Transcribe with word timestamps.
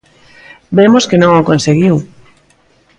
Vemos 0.77 1.07
que 1.09 1.17
non 1.21 1.31
o 1.39 1.47
conseguiu. 1.49 1.95